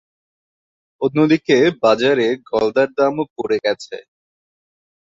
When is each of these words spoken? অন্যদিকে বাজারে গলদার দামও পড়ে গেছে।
অন্যদিকে 1.01 1.55
বাজারে 1.83 2.27
গলদার 2.49 2.89
দামও 2.97 3.23
পড়ে 3.35 3.57
গেছে। 3.65 3.95